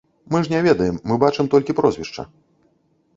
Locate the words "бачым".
1.23-1.51